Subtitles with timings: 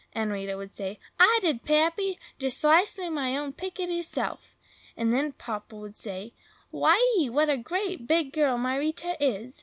[0.13, 2.17] And Rita would say, "I did, Pappy!
[2.39, 4.55] just 'cisely all my own pitickiler self."
[4.97, 6.33] And then Papa would say,
[6.71, 7.29] "Why ee!
[7.29, 9.59] what a great, big girl my Rita is!